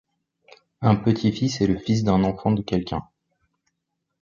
Un 0.81 0.95
petit-fils 0.95 1.61
est 1.61 1.67
le 1.67 1.77
fils 1.77 2.03
d'un 2.03 2.23
enfant 2.23 2.49
de 2.51 2.63
quelqu'un. 2.63 3.03